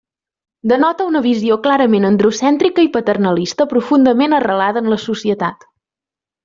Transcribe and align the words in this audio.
Denota 0.71 1.05
una 1.09 1.21
visió 1.25 1.57
clarament 1.67 2.09
androcèntrica 2.09 2.87
i 2.87 2.91
paternalista 2.97 3.71
profundament 3.75 4.37
arrelada 4.43 4.85
en 4.87 4.95
la 4.95 5.03
societat. 5.09 5.73